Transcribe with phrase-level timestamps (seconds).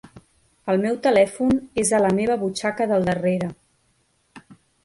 [0.71, 1.53] El meu telèfon
[1.83, 3.55] és a la meva butxaca del darrere.